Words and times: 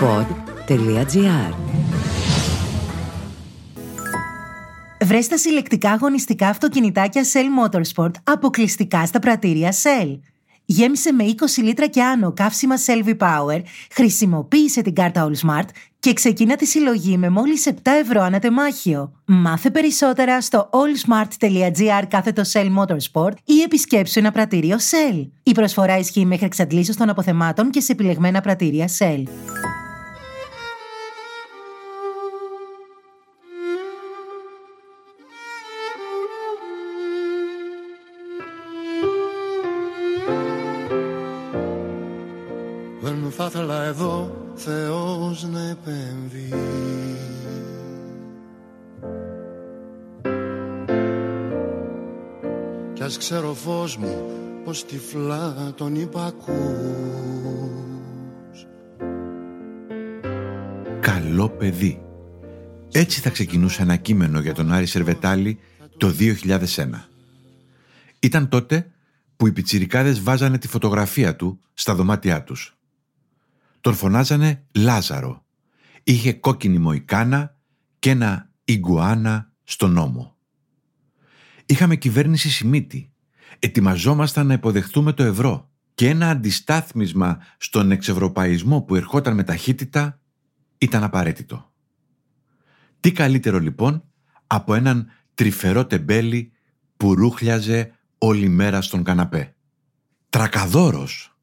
pod.gr 0.00 1.54
Βρες 5.04 5.28
τα 5.28 5.36
συλλεκτικά 5.38 5.90
αγωνιστικά 5.90 6.48
αυτοκινητάκια 6.48 7.22
Shell 7.22 7.66
Motorsport 7.66 8.12
αποκλειστικά 8.24 9.06
στα 9.06 9.18
πρατήρια 9.18 9.72
Shell. 9.72 10.18
Γέμισε 10.64 11.12
με 11.12 11.24
20 11.24 11.62
λίτρα 11.62 11.86
και 11.86 12.02
άνω 12.02 12.32
καύσιμα 12.32 12.74
Selvi 12.86 13.16
Power, 13.16 13.62
χρησιμοποίησε 13.90 14.82
την 14.82 14.94
κάρτα 14.94 15.28
All 15.30 15.46
Smart 15.46 15.68
και 15.98 16.12
ξεκίνα 16.12 16.56
τη 16.56 16.66
συλλογή 16.66 17.16
με 17.16 17.28
μόλις 17.28 17.68
7 17.68 17.72
ευρώ 17.84 18.22
ανατεμάχιο. 18.22 19.12
Μάθε 19.24 19.70
περισσότερα 19.70 20.40
στο 20.40 20.70
allsmart.gr 20.72 22.02
κάθετο 22.08 22.42
Shell 22.52 22.76
Motorsport 22.78 23.32
ή 23.44 23.60
επισκέψου 23.64 24.18
ένα 24.18 24.30
πρατήριο 24.30 24.76
Shell. 24.76 25.28
Η 25.42 25.52
προσφορά 25.52 25.98
ισχύει 25.98 26.24
μέχρι 26.24 26.46
εξαντλήσεως 26.46 26.96
των 26.96 27.08
αποθεμάτων 27.08 27.70
και 27.70 27.80
σε 27.80 27.92
επιλεγμένα 27.92 28.40
πρατήρια 28.40 28.88
Shell. 28.98 29.22
Ήθελα 43.48 43.84
εδώ 43.84 44.36
Θεός 44.54 45.48
να 45.48 45.60
επέμβει. 45.60 46.52
Κι 52.92 53.02
ας 53.02 53.18
ξέρω 53.18 53.54
φως 53.54 53.96
μου 53.96 54.30
πως 54.64 54.84
τυφλά 54.84 55.72
τον 55.76 55.94
υπακούς. 55.94 56.56
Καλό 61.00 61.48
παιδί. 61.48 62.02
Έτσι 62.92 63.20
θα 63.20 63.30
ξεκινούσε 63.30 63.82
ένα 63.82 63.96
κείμενο 63.96 64.40
για 64.40 64.54
τον 64.54 64.72
Άρη 64.72 64.86
Σερβετάλη 64.86 65.58
το 65.96 66.14
2001 66.18 67.08
Ήταν 68.18 68.48
τότε 68.48 68.90
που 69.36 69.46
οι 69.46 69.52
πιτσιρικάδες 69.52 70.22
βάζανε 70.22 70.58
τη 70.58 70.68
φωτογραφία 70.68 71.36
του 71.36 71.60
στα 71.74 71.94
δωμάτια 71.94 72.42
τους 72.42 72.77
τον 73.80 73.94
φωνάζανε 73.94 74.64
Λάζαρο. 74.74 75.44
Είχε 76.02 76.32
κόκκινη 76.32 76.78
μοϊκάνα 76.78 77.56
και 77.98 78.10
ένα 78.10 78.50
ιγκουάνα 78.64 79.52
στον 79.64 79.92
νόμο. 79.92 80.36
Είχαμε 81.66 81.96
κυβέρνηση 81.96 82.50
Σιμίτη. 82.50 83.12
Ετοιμαζόμασταν 83.58 84.46
να 84.46 84.52
υποδεχθούμε 84.52 85.12
το 85.12 85.22
ευρώ 85.22 85.70
και 85.94 86.08
ένα 86.08 86.30
αντιστάθμισμα 86.30 87.38
στον 87.58 87.90
εξευρωπαϊσμό 87.90 88.82
που 88.82 88.94
ερχόταν 88.94 89.34
με 89.34 89.42
ταχύτητα 89.44 90.20
ήταν 90.78 91.04
απαραίτητο. 91.04 91.72
Τι 93.00 93.12
καλύτερο 93.12 93.58
λοιπόν 93.58 94.04
από 94.46 94.74
έναν 94.74 95.06
τρυφερό 95.34 95.86
τεμπέλι 95.86 96.52
που 96.96 97.14
ρούχλιαζε 97.14 97.92
όλη 98.18 98.48
μέρα 98.48 98.80
στον 98.80 99.02
καναπέ; 99.02 99.56
Τρακαδόρος 100.28 101.37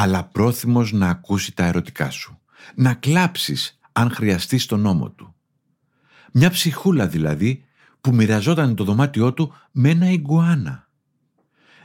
αλλά 0.00 0.24
πρόθυμος 0.24 0.92
να 0.92 1.08
ακούσει 1.08 1.54
τα 1.54 1.64
ερωτικά 1.64 2.10
σου. 2.10 2.40
Να 2.74 2.94
κλάψεις 2.94 3.78
αν 3.92 4.10
χρειαστείς 4.10 4.66
τον 4.66 4.80
νόμο 4.80 5.10
του. 5.10 5.34
Μια 6.32 6.50
ψυχούλα 6.50 7.06
δηλαδή 7.06 7.64
που 8.00 8.14
μοιραζόταν 8.14 8.74
το 8.74 8.84
δωμάτιό 8.84 9.32
του 9.32 9.54
με 9.72 9.90
ένα 9.90 10.10
ιγκουάνα. 10.10 10.88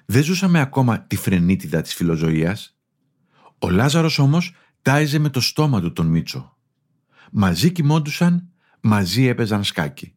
Δεν 0.06 0.24
ζούσαμε 0.24 0.60
ακόμα 0.60 1.00
τη 1.00 1.16
φρενίτιδα 1.16 1.82
της 1.82 1.94
φιλοζωίας. 1.94 2.78
Ο 3.60 3.70
Λάζαρος 3.70 4.20
όμως 4.20 4.56
τάιζε 4.82 5.20
με 5.20 5.30
το 5.30 5.42
στόμα 5.42 5.82
του 5.82 5.94
τον 5.94 6.06
Μίτσο. 6.06 6.58
Μαζί 7.32 7.72
κοιμόντουσαν, 7.72 8.50
μαζί 8.82 9.26
έπαιζαν 9.26 9.64
σκάκι. 9.64 10.16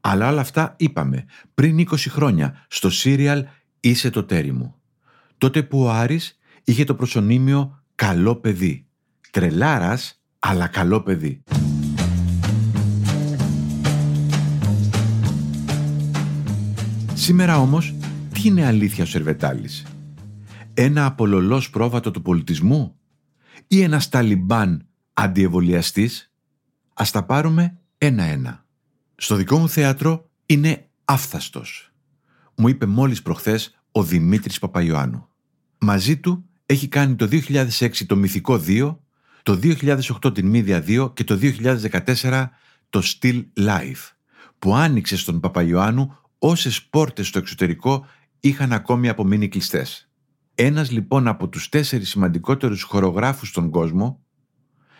Αλλά 0.00 0.28
όλα 0.28 0.40
αυτά 0.40 0.74
είπαμε 0.78 1.24
πριν 1.54 1.78
20 1.78 1.96
χρόνια 1.96 2.64
στο 2.68 2.90
σύριαλ 2.90 3.44
«Είσαι 3.80 4.10
το 4.10 4.24
τέρι 4.24 4.52
μου». 4.52 4.74
Τότε 5.38 5.62
που 5.62 5.82
ο 5.82 5.90
Άρης 5.90 6.36
είχε 6.64 6.84
το 6.84 6.94
προσωνύμιο 6.94 7.82
«καλό 7.94 8.36
παιδί». 8.36 8.86
Τρελάρας, 9.30 10.22
αλλά 10.38 10.66
καλό 10.66 11.02
παιδί. 11.02 11.42
Σήμερα 17.14 17.58
όμως, 17.58 17.94
τι 18.32 18.48
είναι 18.48 18.66
αλήθεια 18.66 19.04
ο 19.04 19.06
Σερβετάλης; 19.06 19.86
Ένα 20.74 21.06
απολολός 21.06 21.70
πρόβατο 21.70 22.10
του 22.10 22.22
πολιτισμού 22.22 22.96
ή 23.66 23.80
ένας 23.82 24.08
Ταλιμπάν 24.08 24.86
αντιεβολιαστής; 25.12 26.32
Ας 26.94 27.10
τα 27.10 27.24
πάρουμε 27.24 27.78
ένα-ένα. 27.98 28.64
Στο 29.14 29.34
δικό 29.34 29.58
μου 29.58 29.68
θέατρο 29.68 30.30
είναι 30.46 30.88
άφθαστος. 31.04 31.92
Μου 32.54 32.68
είπε 32.68 32.86
μόλις 32.86 33.22
προχθές 33.22 33.78
ο 33.92 34.02
Δημήτρης 34.02 34.58
Παπαϊωάννου. 34.58 35.28
Μαζί 35.78 36.16
του 36.16 36.44
έχει 36.66 36.88
κάνει 36.88 37.14
το 37.14 37.28
2006 37.30 38.06
το 38.06 38.16
Μυθικό 38.16 38.62
2, 38.66 38.96
το 39.42 39.58
2008 39.62 40.34
την 40.34 40.46
Μίδια 40.46 40.84
2 40.86 41.10
και 41.14 41.24
το 41.24 41.38
2014 41.42 42.48
το 42.90 43.02
Still 43.04 43.44
Life, 43.58 44.10
που 44.58 44.74
άνοιξε 44.74 45.16
στον 45.16 45.40
Παπαϊωάννου 45.40 46.16
όσες 46.38 46.82
πόρτες 46.82 47.26
στο 47.26 47.38
εξωτερικό 47.38 48.06
είχαν 48.40 48.72
ακόμη 48.72 49.08
απομείνει 49.08 49.48
κλειστές. 49.48 50.10
Ένας 50.54 50.90
λοιπόν 50.90 51.28
από 51.28 51.48
τους 51.48 51.68
τέσσερις 51.68 52.08
σημαντικότερους 52.08 52.82
χορογράφους 52.82 53.48
στον 53.48 53.70
κόσμο, 53.70 54.24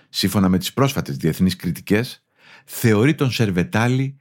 σύμφωνα 0.08 0.48
με 0.48 0.58
τις 0.58 0.72
πρόσφατες 0.72 1.16
διεθνείς 1.16 1.56
κριτικές, 1.56 2.24
θεωρεί 2.64 3.14
τον 3.14 3.30
Σερβετάλη 3.30 4.16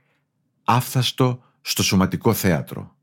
άφθαστο 0.63 1.43
στο 1.61 1.83
σωματικό 1.83 2.33
θέατρο 2.33 2.95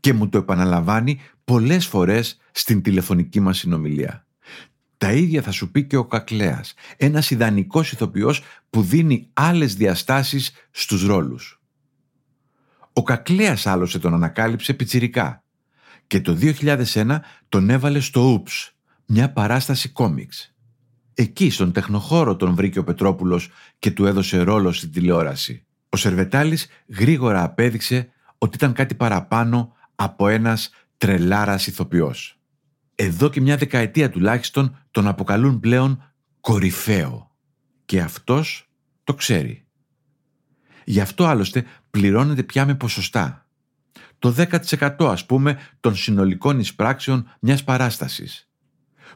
και 0.00 0.12
μου 0.12 0.28
το 0.28 0.38
επαναλαμβάνει 0.38 1.20
πολλές 1.44 1.86
φορές 1.86 2.36
στην 2.52 2.82
τηλεφωνική 2.82 3.40
μας 3.40 3.58
συνομιλία. 3.58 4.26
Τα 4.96 5.12
ίδια 5.12 5.42
θα 5.42 5.50
σου 5.50 5.70
πει 5.70 5.84
και 5.84 5.96
ο 5.96 6.04
Κακλέας, 6.04 6.74
ένας 6.96 7.30
ιδανικός 7.30 7.92
ηθοποιός 7.92 8.42
που 8.70 8.82
δίνει 8.82 9.30
άλλες 9.32 9.74
διαστάσεις 9.74 10.52
στους 10.70 11.06
ρόλους. 11.06 11.60
Ο 12.92 13.02
Κακλέας 13.02 13.66
άλλωσε 13.66 13.98
τον 13.98 14.14
ανακάλυψε 14.14 14.74
πιτσιρικά 14.74 15.44
και 16.06 16.20
το 16.20 16.34
2001 16.34 17.20
τον 17.48 17.70
έβαλε 17.70 18.00
στο 18.00 18.32
Ούψ, 18.32 18.76
μια 19.06 19.32
παράσταση 19.32 19.88
κόμιξ. 19.88 20.54
Εκεί 21.14 21.50
στον 21.50 21.72
τεχνοχώρο 21.72 22.36
τον 22.36 22.54
βρήκε 22.54 22.78
ο 22.78 22.84
Πετρόπουλος 22.84 23.50
και 23.78 23.90
του 23.90 24.06
έδωσε 24.06 24.42
ρόλο 24.42 24.72
στην 24.72 24.92
τηλεόραση. 24.92 25.66
Ο 25.88 25.96
Σερβετάλης 25.96 26.66
γρήγορα 26.98 27.42
απέδειξε 27.42 28.12
ότι 28.38 28.56
ήταν 28.56 28.72
κάτι 28.72 28.94
παραπάνω 28.94 29.72
από 29.94 30.28
ένας 30.28 30.70
τρελάρας 30.96 31.66
ηθοποιός. 31.66 32.38
Εδώ 32.94 33.30
και 33.30 33.40
μια 33.40 33.56
δεκαετία 33.56 34.10
τουλάχιστον 34.10 34.78
τον 34.90 35.06
αποκαλούν 35.06 35.60
πλέον 35.60 36.12
κορυφαίο. 36.40 37.30
Και 37.84 38.00
αυτός 38.00 38.70
το 39.04 39.14
ξέρει. 39.14 39.64
Γι' 40.84 41.00
αυτό 41.00 41.24
άλλωστε 41.24 41.64
πληρώνεται 41.90 42.42
πια 42.42 42.66
με 42.66 42.74
ποσοστά. 42.74 43.46
Το 44.18 44.34
10% 44.36 45.06
ας 45.10 45.26
πούμε 45.26 45.58
των 45.80 45.96
συνολικών 45.96 46.58
εισπράξεων 46.58 47.30
μιας 47.40 47.64
παράστασης. 47.64 48.48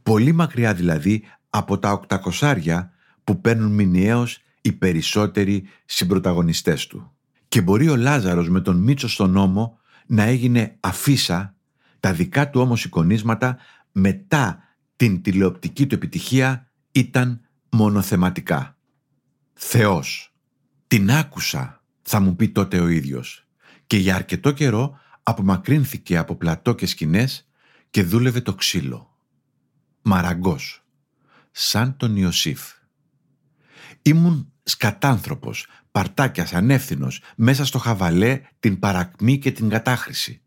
Πολύ 0.03 0.33
μακριά 0.33 0.75
δηλαδή 0.75 1.25
από 1.51 1.79
τα 1.79 2.01
800 2.09 2.91
που 3.25 3.41
παίρνουν 3.41 3.73
μηνιαίως 3.73 4.41
οι 4.61 4.73
περισσότεροι 4.73 5.69
συμπροταγωνιστές 5.85 6.87
του. 6.87 7.13
Και 7.49 7.61
μπορεί 7.61 7.89
ο 7.89 7.97
Λάζαρος 7.97 8.49
με 8.49 8.61
τον 8.61 8.77
Μίτσο 8.77 9.09
στον 9.09 9.31
νόμο 9.31 9.79
να 10.07 10.23
έγινε 10.23 10.77
αφίσα 10.81 11.57
τα 12.01 12.13
δικά 12.13 12.51
του 12.51 12.61
όμως 12.61 12.85
εικονίσματα 12.85 13.59
μετά 13.93 14.63
την 14.97 15.23
τηλεοπτική 15.23 15.87
του 15.87 15.95
επιτυχία 15.95 16.71
ήταν 16.93 17.41
μονοθεματικά. 17.71 18.77
Θεός. 19.53 20.35
Την 20.87 21.11
άκουσα, 21.11 21.83
θα 22.03 22.21
μου 22.21 22.37
πει 22.37 22.49
τότε 22.49 22.81
ο 22.81 22.89
ίδιος. 22.89 23.47
Και 23.87 23.97
για 23.97 24.15
αρκετό 24.15 24.51
καιρό 24.53 24.99
απομακρύνθηκε 25.23 26.17
από 26.17 26.35
πλατό 26.35 26.75
και 26.75 26.87
σκηνές 26.87 27.49
και 27.91 28.03
δούλευε 28.03 28.41
το 28.41 28.55
ξύλο. 28.55 29.17
Μαραγκός. 30.03 30.85
Σαν 31.51 31.97
τον 31.97 32.17
Ιωσήφ. 32.17 32.61
Ήμουν 34.03 34.53
σκατάνθρωπος, 34.63 35.67
παρτάκιας, 35.91 36.53
ανεύθυνος, 36.53 37.23
μέσα 37.37 37.65
στο 37.65 37.79
χαβαλέ, 37.79 38.41
την 38.61 38.79
παρακμή 38.79 39.39
και 39.39 39.53
την 39.53 39.69
κατάχρηση. 39.69 40.43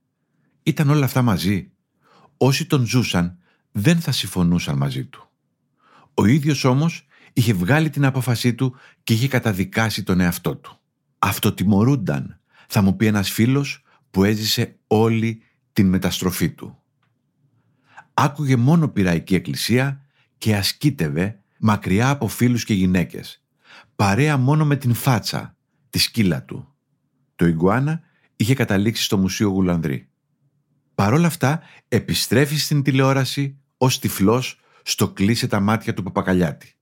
Ήταν 0.63 0.89
όλα 0.89 1.05
αυτά 1.05 1.21
μαζί. 1.21 1.71
Όσοι 2.37 2.65
τον 2.65 2.85
ζούσαν 2.85 3.37
δεν 3.71 3.99
θα 3.99 4.11
συμφωνούσαν 4.11 4.77
μαζί 4.77 5.05
του. 5.05 5.29
Ο 6.13 6.25
ίδιος 6.25 6.63
όμως 6.63 7.07
είχε 7.33 7.53
βγάλει 7.53 7.89
την 7.89 8.05
απόφασή 8.05 8.53
του 8.53 8.75
και 9.03 9.13
είχε 9.13 9.27
καταδικάσει 9.27 10.03
τον 10.03 10.19
εαυτό 10.19 10.55
του. 10.55 10.79
Αυτοτιμωρούνταν, 11.19 12.39
θα 12.67 12.81
μου 12.81 12.95
πει 12.95 13.05
ένας 13.05 13.29
φίλος 13.29 13.83
που 14.11 14.23
έζησε 14.23 14.79
όλη 14.87 15.41
την 15.73 15.87
μεταστροφή 15.87 16.49
του. 16.49 16.77
Άκουγε 18.13 18.55
μόνο 18.55 18.87
πειραϊκή 18.87 19.35
εκκλησία 19.35 20.05
και 20.37 20.55
ασκήτευε 20.55 21.39
μακριά 21.59 22.09
από 22.09 22.27
φίλους 22.27 22.63
και 22.63 22.73
γυναίκες. 22.73 23.43
Παρέα 23.95 24.37
μόνο 24.37 24.65
με 24.65 24.75
την 24.75 24.93
φάτσα, 24.93 25.55
τη 25.89 25.99
σκύλα 25.99 26.43
του. 26.43 26.73
Το 27.35 27.45
Ιγκουάνα 27.45 28.01
είχε 28.35 28.53
καταλήξει 28.53 29.03
στο 29.03 29.17
Μουσείο 29.17 29.49
Γουλανδρή. 29.49 30.10
Παρ' 31.01 31.13
όλα 31.13 31.27
αυτά 31.27 31.61
επιστρέφει 31.87 32.57
στην 32.57 32.83
τηλεόραση 32.83 33.57
ως 33.77 33.99
τυφλός 33.99 34.59
στο 34.83 35.09
κλείσε 35.09 35.47
τα 35.47 35.59
μάτια 35.59 35.93
του 35.93 36.03
Παπακαλιάτη. 36.03 36.73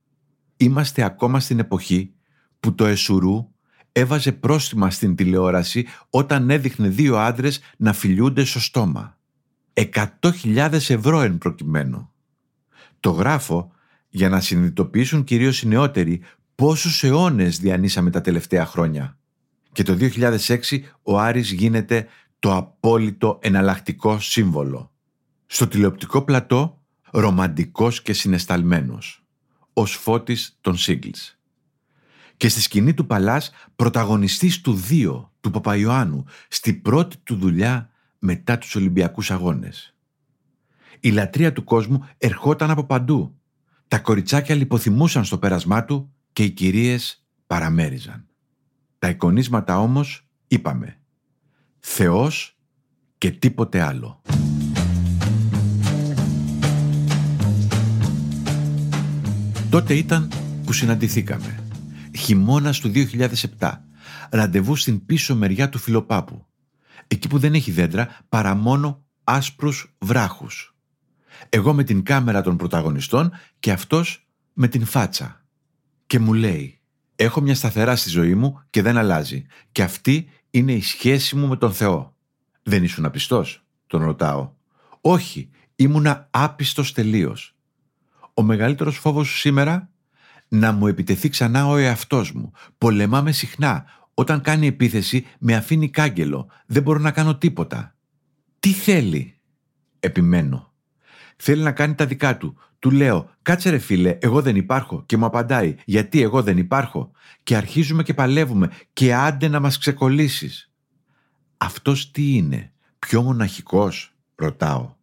Είμαστε 0.57 1.03
ακόμα 1.03 1.39
στην 1.39 1.59
εποχή 1.59 2.13
που 2.59 2.75
το 2.75 2.85
Εσουρού 2.85 3.51
έβαζε 3.91 4.31
πρόστιμα 4.31 4.89
στην 4.89 5.15
τηλεόραση 5.15 5.85
όταν 6.09 6.49
έδειχνε 6.49 6.87
δύο 6.87 7.17
άντρες 7.17 7.59
να 7.77 7.93
φιλιούνται 7.93 8.43
στο 8.43 8.59
στόμα. 8.59 9.17
Εκατό 9.73 10.33
ευρώ 10.87 11.21
εν 11.21 11.37
προκειμένου. 11.37 12.11
Το 12.99 13.09
γράφω 13.09 13.71
για 14.09 14.29
να 14.29 14.39
συνειδητοποιήσουν 14.39 15.23
κυρίως 15.23 15.61
οι 15.61 15.67
νεότεροι 15.67 16.21
πόσους 16.55 17.03
αιώνες 17.03 17.59
διανύσαμε 17.59 18.09
τα 18.09 18.21
τελευταία 18.21 18.65
χρόνια. 18.65 19.17
Και 19.71 19.83
το 19.83 19.97
2006 19.99 20.59
ο 21.01 21.19
Άρης 21.19 21.51
γίνεται 21.51 22.07
το 22.39 22.55
απόλυτο 22.55 23.39
εναλλακτικό 23.41 24.19
σύμβολο. 24.19 24.91
Στο 25.45 25.67
τηλεοπτικό 25.67 26.21
πλατό, 26.21 26.81
ρομαντικός 27.11 28.01
και 28.01 28.13
συνεσταλμένος. 28.13 29.23
Ως 29.73 29.95
φώτης 29.95 30.57
των 30.61 30.77
Σίγκλς. 30.77 31.37
Και 32.37 32.49
στη 32.49 32.61
σκηνή 32.61 32.93
του 32.93 33.05
Παλάς, 33.05 33.51
πρωταγωνιστής 33.75 34.61
του 34.61 34.73
δύο, 34.73 35.33
του 35.39 35.51
Παπαϊωάννου, 35.51 36.25
στη 36.47 36.73
πρώτη 36.73 37.17
του 37.17 37.35
δουλειά 37.35 37.89
μετά 38.19 38.57
τους 38.57 38.75
Ολυμπιακούς 38.75 39.31
Αγώνες. 39.31 39.95
Η 40.99 41.09
λατρεία 41.09 41.53
του 41.53 41.63
κόσμου 41.63 42.07
ερχόταν 42.17 42.69
από 42.69 42.83
παντού. 42.83 43.35
Τα 43.87 43.99
κοριτσάκια 43.99 44.55
λιποθυμούσαν 44.55 45.25
στο 45.25 45.37
πέρασμά 45.37 45.85
του 45.85 46.13
και 46.33 46.43
οι 46.43 46.49
κυρίες 46.49 47.25
παραμέριζαν. 47.47 48.27
Τα 48.99 49.09
εικονίσματα 49.09 49.79
όμως, 49.79 50.27
είπαμε, 50.47 50.98
Θεός 51.79 52.57
και 53.17 53.31
τίποτε 53.31 53.81
άλλο. 53.81 54.21
Τότε 59.69 59.93
ήταν 59.93 60.31
που 60.65 60.73
συναντηθήκαμε. 60.73 61.63
Χειμώνας 62.17 62.79
του 62.79 62.91
2007. 63.59 63.71
Ραντεβού 64.29 64.75
στην 64.75 65.05
πίσω 65.05 65.35
μεριά 65.35 65.69
του 65.69 65.77
Φιλοπάπου. 65.77 66.45
Εκεί 67.07 67.27
που 67.27 67.37
δεν 67.37 67.53
έχει 67.53 67.71
δέντρα 67.71 68.17
παρά 68.29 68.55
μόνο 68.55 69.03
άσπρους 69.23 69.95
βράχους. 69.99 70.75
Εγώ 71.49 71.73
με 71.73 71.83
την 71.83 72.03
κάμερα 72.03 72.41
των 72.41 72.57
πρωταγωνιστών 72.57 73.31
και 73.59 73.71
αυτός 73.71 74.27
με 74.53 74.67
την 74.67 74.85
φάτσα. 74.85 75.45
Και 76.07 76.19
μου 76.19 76.33
λέει 76.33 76.79
«Έχω 77.15 77.41
μια 77.41 77.55
σταθερά 77.55 77.95
στη 77.95 78.09
ζωή 78.09 78.35
μου 78.35 78.61
και 78.69 78.81
δεν 78.81 78.97
αλλάζει. 78.97 79.45
Και 79.71 79.83
αυτή 79.83 80.29
είναι 80.51 80.73
η 80.73 80.81
σχέση 80.81 81.35
μου 81.35 81.47
με 81.47 81.57
τον 81.57 81.73
Θεό. 81.73 82.15
Δεν 82.63 82.83
ήσουν 82.83 83.05
απιστός, 83.05 83.65
τον 83.87 84.03
ρωτάω. 84.03 84.51
Όχι, 85.01 85.49
ήμουνα 85.75 86.27
άπιστος 86.31 86.93
τελείως. 86.93 87.55
Ο 88.33 88.43
μεγαλύτερος 88.43 88.97
φόβος 88.97 89.27
σου 89.27 89.37
σήμερα 89.37 89.89
να 90.47 90.71
μου 90.71 90.87
επιτεθεί 90.87 91.29
ξανά 91.29 91.67
ο 91.67 91.77
εαυτός 91.77 92.31
μου. 92.31 92.51
Πολεμάμε 92.77 93.31
συχνά. 93.31 93.85
Όταν 94.13 94.41
κάνει 94.41 94.67
επίθεση 94.67 95.25
με 95.39 95.55
αφήνει 95.55 95.89
κάγκελο. 95.89 96.47
Δεν 96.65 96.83
μπορώ 96.83 96.99
να 96.99 97.11
κάνω 97.11 97.37
τίποτα. 97.37 97.95
Τι 98.59 98.71
θέλει; 98.71 99.39
Επιμένω. 99.99 100.68
Θέλει 101.41 101.61
να 101.63 101.71
κάνει 101.71 101.95
τα 101.95 102.05
δικά 102.05 102.37
του. 102.37 102.57
Του 102.79 102.91
λέω, 102.91 103.29
κάτσε 103.41 103.69
ρε 103.69 103.77
φίλε, 103.77 104.17
εγώ 104.21 104.41
δεν 104.41 104.55
υπάρχω. 104.55 105.03
Και 105.05 105.17
μου 105.17 105.25
απαντάει, 105.25 105.75
γιατί 105.85 106.21
εγώ 106.21 106.43
δεν 106.43 106.57
υπάρχω. 106.57 107.11
Και 107.43 107.55
αρχίζουμε 107.55 108.03
και 108.03 108.13
παλεύουμε 108.13 108.71
και 108.93 109.15
άντε 109.15 109.47
να 109.47 109.59
μας 109.59 109.77
ξεκολλήσεις. 109.77 110.71
Αυτός 111.57 112.11
τι 112.11 112.35
είναι, 112.35 112.71
πιο 112.99 113.21
μοναχικός, 113.21 114.15
ρωτάω. 114.35 114.95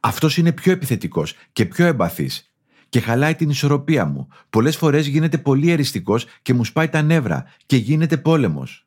Αυτός 0.00 0.36
είναι 0.36 0.52
πιο 0.52 0.72
επιθετικός 0.72 1.34
και 1.52 1.66
πιο 1.66 1.86
εμπαθής 1.86 2.52
και 2.88 3.00
χαλάει 3.00 3.34
την 3.34 3.50
ισορροπία 3.50 4.04
μου. 4.04 4.28
Πολλές 4.50 4.76
φορές 4.76 5.06
γίνεται 5.06 5.38
πολύ 5.38 5.70
εριστικός 5.70 6.26
και 6.42 6.54
μου 6.54 6.64
σπάει 6.64 6.88
τα 6.88 7.02
νεύρα 7.02 7.44
και 7.66 7.76
γίνεται 7.76 8.16
πόλεμος. 8.16 8.86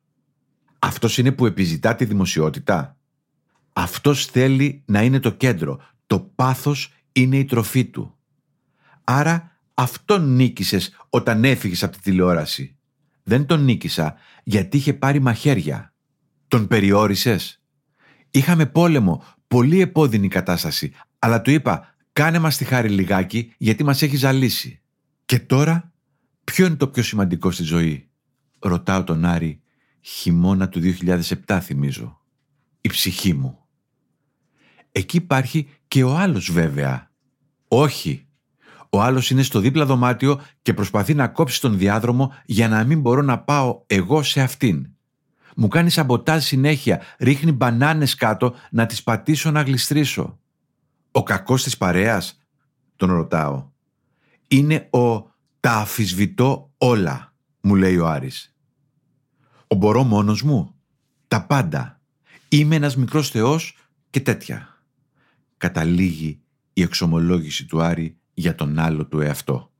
Αυτός 0.80 1.18
είναι 1.18 1.32
που 1.32 1.46
επιζητά 1.46 1.96
τη 1.96 2.06
δημοσιότητα. 2.06 2.98
Αυτός 3.74 4.26
θέλει 4.26 4.84
να 4.86 5.02
είναι 5.04 5.20
το 5.20 5.32
κέντρο. 5.32 5.80
Το 6.10 6.20
πάθος 6.20 6.94
είναι 7.12 7.38
η 7.38 7.46
τροφή 7.46 7.86
του. 7.86 8.18
Άρα 9.04 9.60
αυτόν 9.74 10.36
νίκησες 10.36 11.06
όταν 11.10 11.44
έφυγες 11.44 11.84
από 11.84 11.96
τη 11.96 12.02
τηλεόραση. 12.02 12.78
Δεν 13.24 13.46
τον 13.46 13.64
νίκησα 13.64 14.16
γιατί 14.44 14.78
είχε 14.78 14.94
πάρει 14.94 15.20
μαχαίρια. 15.20 15.94
Τον 16.48 16.68
περιόρισες. 16.68 17.62
Είχαμε 18.32 18.66
πόλεμο, 18.66 19.24
πολύ 19.48 19.82
επώδυνη 19.82 20.28
κατάσταση, 20.28 20.92
αλλά 21.20 21.42
του 21.42 21.52
είπα 21.52 21.96
κάνε 22.14 22.40
μας 22.40 22.58
τη 22.58 22.66
χάρη 22.66 22.90
λιγάκι 22.90 23.54
γιατί 23.58 23.84
μας 23.84 24.02
έχει 24.02 24.16
ζαλίσει. 24.16 24.82
Και 25.26 25.40
τώρα, 25.40 25.94
ποιο 26.44 26.66
είναι 26.66 26.76
το 26.76 26.88
πιο 26.88 27.04
σημαντικό 27.04 27.52
στη 27.52 27.64
ζωή; 27.64 28.10
Ρωτάω 28.60 29.04
τον 29.04 29.26
Άρη, 29.26 29.62
χειμώνα 30.02 30.70
του 30.70 30.80
2007 31.46 31.60
θυμίζω. 31.62 32.22
Η 32.82 32.90
ψυχή 32.90 33.34
μου. 33.34 33.59
Εκεί 34.92 35.18
υπάρχει 35.18 35.70
και 35.88 36.04
ο 36.04 36.16
άλλος 36.16 36.52
βέβαια. 36.52 37.12
Όχι, 37.68 38.28
ο 38.90 39.02
άλλος 39.02 39.30
είναι 39.30 39.42
στο 39.42 39.60
δίπλα 39.60 39.86
δωμάτιο 39.86 40.42
και 40.62 40.74
προσπαθεί 40.74 41.14
να 41.14 41.28
κόψει 41.28 41.62
τον 41.62 41.78
διάδρομο 41.78 42.34
για 42.46 42.68
να 42.68 42.84
μην 42.84 43.02
μπορώ 43.02 43.22
να 43.22 43.40
πάω 43.40 43.84
εγώ 43.88 44.24
σε 44.24 44.42
αυτήν. 44.42 44.88
Μου 45.56 45.68
κάνει 45.68 45.90
σαμποτάζ 45.90 46.44
συνέχεια, 46.44 47.02
ρίχνει 47.18 47.52
μπανάνες 47.52 48.16
κάτω 48.16 48.56
να 48.72 48.86
τις 48.86 49.04
πατήσω 49.04 49.52
να 49.52 49.62
γλιστρήσω. 49.62 50.40
Ο 51.12 51.24
κακός 51.24 51.64
της 51.64 51.78
παρέας, 51.78 52.40
τον 52.96 53.12
ρωτάω. 53.12 53.70
Είναι 54.48 54.88
ο 54.90 55.18
«τα 55.60 55.72
αφισβητώ 55.72 56.74
όλα», 56.78 57.34
μου 57.62 57.76
λέει 57.76 57.98
ο 57.98 58.08
Άρης. 58.08 58.56
Ο 59.68 59.76
μπορώ 59.76 60.04
μόνος 60.04 60.42
μου. 60.42 60.76
Τα 61.28 61.46
πάντα. 61.46 62.00
Είμαι 62.50 62.76
ένας 62.76 62.96
μικρός 62.96 63.30
θεός 63.30 63.78
και 64.10 64.20
τέτοια. 64.20 64.69
Καταλήγει 65.60 66.42
η 66.74 66.82
εξομολόγηση 66.82 67.66
του 67.66 67.82
Άρη 67.82 68.18
για 68.34 68.56
τον 68.56 68.80
άλλο 68.80 69.06
του 69.06 69.20
εαυτό. 69.20 69.72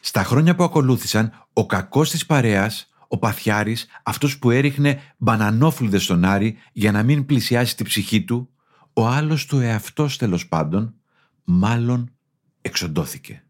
Στα 0.00 0.24
χρόνια 0.24 0.54
που 0.54 0.62
ακολούθησαν, 0.62 1.46
ο 1.52 1.66
κακός 1.66 2.10
της 2.10 2.26
παρέας, 2.26 2.88
ο 3.08 3.18
Παθιάρης, 3.18 3.86
αυτός 4.02 4.38
που 4.38 4.50
έριχνε 4.50 5.00
μπανανόφλουδες 5.16 6.02
στον 6.02 6.24
Άρη 6.24 6.56
για 6.72 6.92
να 6.92 7.02
μην 7.02 7.26
πλησιάσει 7.26 7.76
τη 7.76 7.84
ψυχή 7.84 8.24
του, 8.24 8.50
ο 8.92 9.06
άλλος 9.06 9.46
του 9.46 9.58
εαυτός 9.58 10.16
τέλος 10.16 10.48
πάντων, 10.48 10.94
μάλλον 11.44 12.12
εξοντώθηκε. 12.60 13.44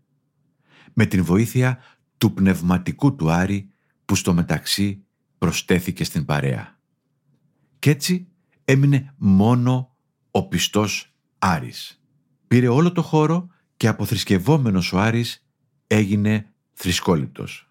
Με 0.92 1.06
την 1.06 1.24
βοήθεια 1.24 1.78
του 2.18 2.32
πνευματικού 2.32 3.16
του 3.16 3.30
Άρη 3.30 3.70
που 4.04 4.14
στο 4.14 4.34
μεταξύ 4.34 5.04
προστέθηκε 5.38 6.04
στην 6.04 6.24
παρέα. 6.24 6.78
Κι 7.78 7.90
έτσι 7.90 8.28
έμεινε 8.64 9.14
μόνο 9.16 9.96
ο 10.30 10.48
πιστός 10.48 11.13
Άρης. 11.46 12.00
Πήρε 12.48 12.68
όλο 12.68 12.92
το 12.92 13.02
χώρο 13.02 13.48
και 13.76 13.88
αποθρησκευόμενος 13.88 14.92
ο 14.92 14.98
Άρης 14.98 15.46
έγινε 15.86 16.52
θρησκόληπτος. 16.72 17.70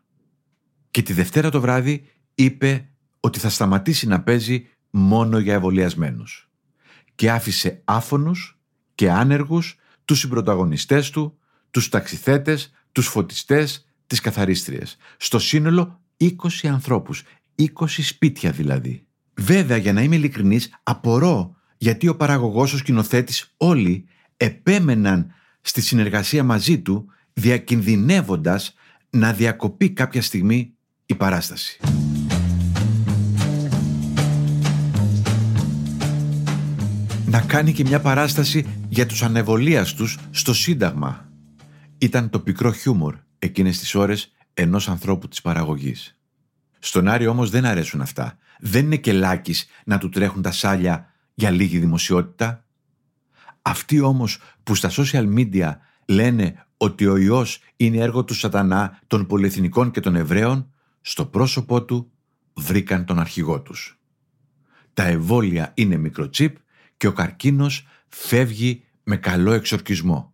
Και 0.91 1.01
τη 1.01 1.13
Δευτέρα 1.13 1.49
το 1.49 1.61
βράδυ 1.61 2.05
είπε 2.35 2.89
ότι 3.19 3.39
θα 3.39 3.49
σταματήσει 3.49 4.07
να 4.07 4.21
παίζει 4.21 4.67
μόνο 4.89 5.37
για 5.37 5.53
εμβολιασμένους. 5.53 6.49
Και 7.15 7.31
άφησε 7.31 7.81
άφωνους 7.85 8.59
και 8.95 9.11
άνεργους 9.11 9.75
τους 10.05 10.19
συμπροταγωνιστές 10.19 11.09
του, 11.09 11.37
τους 11.71 11.89
ταξιθέτες, 11.89 12.71
τους 12.91 13.07
φωτιστές, 13.07 13.85
τις 14.07 14.19
καθαρίστριες. 14.19 14.97
Στο 15.17 15.39
σύνολο 15.39 15.99
20 16.17 16.67
ανθρώπους, 16.67 17.23
20 17.55 18.03
σπίτια 18.03 18.51
δηλαδή. 18.51 19.05
Βέβαια, 19.33 19.77
για 19.77 19.93
να 19.93 20.01
είμαι 20.01 20.15
ειλικρινής, 20.15 20.73
απορώ 20.83 21.55
γιατί 21.83 22.07
ο 22.07 22.15
παραγωγός, 22.15 22.73
ο 22.73 22.77
σκηνοθέτης, 22.77 23.53
όλοι 23.57 24.05
επέμεναν 24.37 25.33
στη 25.61 25.81
συνεργασία 25.81 26.43
μαζί 26.43 26.79
του 26.79 27.05
διακινδυνεύοντας 27.33 28.75
να 29.09 29.33
διακοπεί 29.33 29.89
κάποια 29.89 30.21
στιγμή 30.21 30.73
η 31.05 31.15
παράσταση. 31.15 31.79
Να 37.25 37.41
κάνει 37.41 37.73
και 37.73 37.83
μια 37.83 37.99
παράσταση 37.99 38.65
για 38.89 39.05
τους 39.05 39.23
ανεβολίαστους 39.23 40.17
στο 40.31 40.53
Σύνταγμα. 40.53 41.29
Ήταν 41.97 42.29
το 42.29 42.39
πικρό 42.39 42.71
χιούμορ 42.71 43.15
εκείνες 43.39 43.79
τις 43.79 43.95
ώρες 43.95 44.31
ενός 44.53 44.89
ανθρώπου 44.89 45.27
της 45.27 45.41
παραγωγής. 45.41 46.17
Στον 46.79 47.07
Άρη 47.07 47.27
όμως 47.27 47.49
δεν 47.49 47.65
αρέσουν 47.65 48.01
αυτά. 48.01 48.37
Δεν 48.59 48.85
είναι 48.85 48.97
και 48.97 49.13
λάκης 49.13 49.65
να 49.85 49.97
του 49.97 50.09
τρέχουν 50.09 50.41
τα 50.41 50.51
σάλια 50.51 51.12
για 51.33 51.49
λίγη 51.49 51.79
δημοσιότητα. 51.79 52.65
Αυτοί 53.61 53.99
όμως 53.99 54.39
που 54.63 54.75
στα 54.75 54.91
social 54.91 55.33
media 55.35 55.71
λένε 56.05 56.65
ότι 56.77 57.05
ο 57.05 57.17
ιός 57.17 57.59
είναι 57.75 57.97
έργο 57.97 58.23
του 58.23 58.33
σατανά 58.33 58.99
των 59.07 59.25
πολυεθνικών 59.25 59.91
και 59.91 59.99
των 59.99 60.15
Εβραίων, 60.15 60.73
στο 61.01 61.25
πρόσωπό 61.25 61.83
του 61.83 62.11
βρήκαν 62.53 63.05
τον 63.05 63.19
αρχηγό 63.19 63.61
τους. 63.61 63.99
Τα 64.93 65.03
εμβόλια 65.03 65.71
είναι 65.73 65.97
μικροτσίπ 65.97 66.57
και 66.97 67.07
ο 67.07 67.13
καρκίνος 67.13 67.87
φεύγει 68.09 68.83
με 69.03 69.17
καλό 69.17 69.51
εξορκισμό. 69.51 70.33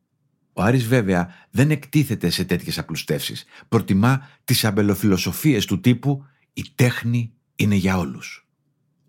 Ο 0.54 0.62
Άρης 0.62 0.88
βέβαια 0.88 1.34
δεν 1.50 1.72
εκτίθεται 1.72 2.30
σε 2.30 2.46
τέτοιες 2.46 2.78
απλουστεύσεις. 2.78 3.46
Προτιμά 3.68 4.30
τις 4.44 4.66
αμπελοφιλοσοφίες 4.66 5.66
του 5.66 5.80
τύπου 5.80 6.26
«η 6.54 6.66
τέχνη 6.76 7.34
είναι 7.56 7.76
για 7.76 7.98
όλους». 7.98 8.49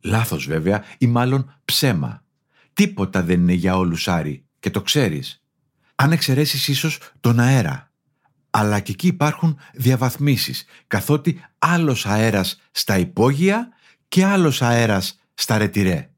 Λάθος 0.00 0.46
βέβαια 0.46 0.84
ή 0.98 1.06
μάλλον 1.06 1.60
ψέμα. 1.64 2.24
Τίποτα 2.72 3.22
δεν 3.22 3.40
είναι 3.40 3.52
για 3.52 3.76
όλους 3.76 4.08
Άρη 4.08 4.44
και 4.60 4.70
το 4.70 4.82
ξέρεις. 4.82 5.42
Αν 5.94 6.12
εξαιρέσεις 6.12 6.68
ίσως 6.68 6.98
τον 7.20 7.40
αέρα. 7.40 7.92
Αλλά 8.50 8.80
και 8.80 8.92
εκεί 8.92 9.06
υπάρχουν 9.06 9.58
διαβαθμίσεις 9.74 10.64
καθότι 10.86 11.40
άλλος 11.58 12.06
αέρας 12.06 12.60
στα 12.70 12.98
υπόγεια 12.98 13.68
και 14.08 14.24
άλλος 14.24 14.62
αέρας 14.62 15.20
στα 15.34 15.58
ρετυρέ. 15.58 16.10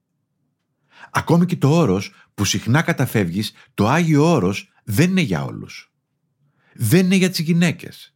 Ακόμη 1.11 1.47
και 1.47 1.57
το 1.57 1.77
όρος 1.77 2.13
που 2.35 2.45
συχνά 2.45 2.83
καταφεύγεις, 2.83 3.53
το 3.75 3.89
Άγιο 3.89 4.31
Όρος 4.31 4.73
δεν 4.85 5.11
είναι 5.11 5.21
για 5.21 5.45
όλους. 5.45 5.93
Δεν 6.75 7.05
είναι 7.05 7.15
για 7.15 7.31
τις 7.31 7.41
γυναίκες. 7.41 8.15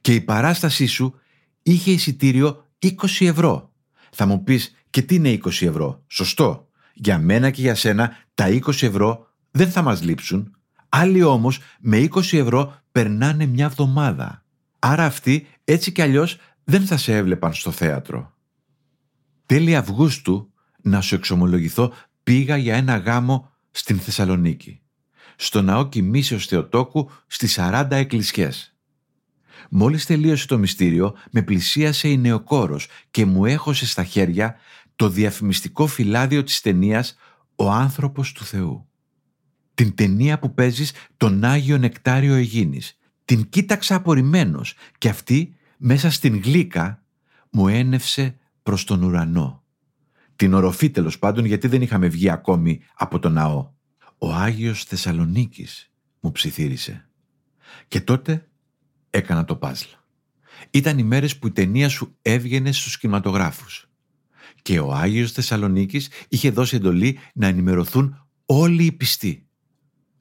Και 0.00 0.14
η 0.14 0.20
παράστασή 0.20 0.86
σου 0.86 1.20
είχε 1.62 1.90
εισιτήριο 1.90 2.66
20 2.78 3.26
ευρώ. 3.26 3.69
Θα 4.10 4.26
μου 4.26 4.42
πεις 4.44 4.74
και 4.90 5.02
τι 5.02 5.14
είναι 5.14 5.38
20 5.44 5.66
ευρώ; 5.66 6.04
Σωστό. 6.06 6.68
Για 6.92 7.18
μένα 7.18 7.50
και 7.50 7.60
για 7.60 7.74
σένα 7.74 8.16
τα 8.34 8.48
20 8.48 8.82
ευρώ 8.82 9.26
δεν 9.50 9.70
θα 9.70 9.82
μας 9.82 10.02
λείψουν. 10.02 10.54
Άλλοι 10.88 11.22
όμως 11.22 11.58
με 11.80 12.08
20 12.10 12.38
ευρώ 12.38 12.82
περνάνε 12.92 13.46
μια 13.46 13.64
εβδομάδα. 13.64 14.44
Άρα 14.78 15.04
αυτοί 15.04 15.46
έτσι 15.64 15.92
κι 15.92 16.02
αλλιώς 16.02 16.36
δεν 16.64 16.86
θα 16.86 16.96
σε 16.96 17.16
έβλεπαν 17.16 17.54
στο 17.54 17.70
θέατρο. 17.70 18.34
Τέλη 19.46 19.76
Αυγούστου, 19.76 20.52
να 20.82 21.00
σου 21.00 21.14
εξομολογηθώ, 21.14 21.92
πήγα 22.22 22.56
για 22.56 22.76
ένα 22.76 22.96
γάμο 22.96 23.50
στην 23.70 23.98
Θεσσαλονίκη. 23.98 24.80
Στο 25.36 25.62
ναό 25.62 25.88
Κοιμήσεως 25.88 26.46
Θεοτόκου 26.46 27.10
στις 27.26 27.58
40 27.60 27.86
εκκλησιές. 27.90 28.69
Μόλις 29.70 30.06
τελείωσε 30.06 30.46
το 30.46 30.58
μυστήριο, 30.58 31.16
με 31.30 31.42
πλησίασε 31.42 32.08
η 32.08 32.16
νεοκόρος 32.16 32.86
και 33.10 33.24
μου 33.24 33.44
έχωσε 33.44 33.86
στα 33.86 34.04
χέρια 34.04 34.56
το 34.96 35.08
διαφημιστικό 35.08 35.86
φυλάδιο 35.86 36.42
της 36.42 36.60
ταινίας 36.60 37.16
«Ο 37.56 37.70
άνθρωπος 37.70 38.32
του 38.32 38.44
Θεού». 38.44 38.88
Την 39.74 39.94
ταινία 39.94 40.38
που 40.38 40.54
παίζεις 40.54 40.92
τον 41.16 41.44
Άγιο 41.44 41.78
Νεκτάριο 41.78 42.34
Αιγίνης. 42.34 42.98
Την 43.24 43.48
κοίταξα 43.48 43.94
απορριμμένος 43.94 44.74
και 44.98 45.08
αυτή 45.08 45.54
μέσα 45.76 46.10
στην 46.10 46.40
γλύκα 46.40 47.04
μου 47.50 47.68
ένευσε 47.68 48.36
προς 48.62 48.84
τον 48.84 49.02
ουρανό. 49.02 49.64
Την 50.36 50.54
οροφή 50.54 50.90
τέλος 50.90 51.18
πάντων 51.18 51.44
γιατί 51.44 51.68
δεν 51.68 51.82
είχαμε 51.82 52.08
βγει 52.08 52.30
ακόμη 52.30 52.80
από 52.94 53.18
τον 53.18 53.32
ναό. 53.32 53.72
Ο 54.18 54.32
Άγιος 54.32 54.84
Θεσσαλονίκης 54.84 55.90
μου 56.20 56.32
ψιθύρισε. 56.32 57.08
Και 57.88 58.00
τότε 58.00 58.49
έκανα 59.10 59.44
το 59.44 59.56
παζλ. 59.56 59.86
Ήταν 60.70 60.98
οι 60.98 61.02
μέρες 61.02 61.38
που 61.38 61.46
η 61.46 61.50
ταινία 61.50 61.88
σου 61.88 62.16
έβγαινε 62.22 62.72
στους 62.72 62.98
κινηματογράφους. 62.98 63.90
Και 64.62 64.80
ο 64.80 64.92
Άγιος 64.92 65.32
Θεσσαλονίκης 65.32 66.08
είχε 66.28 66.50
δώσει 66.50 66.76
εντολή 66.76 67.18
να 67.34 67.46
ενημερωθούν 67.46 68.26
όλοι 68.46 68.84
οι 68.84 68.92
πιστοί. 68.92 69.46